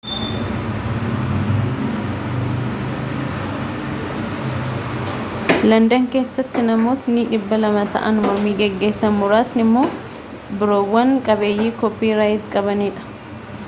landan 5.69 6.09
keessattinammoonni 6.15 7.27
200 7.39 7.83
ta'an 7.97 8.17
mormii 8.25 8.55
geggeessan 8.63 9.15
muraasni 9.19 9.65
immoo 9.67 9.85
biirowwan 9.93 11.15
qabiyyee 11.31 11.71
kooppi 11.85 12.13
raayit 12.21 12.53
qabanidha 12.59 13.09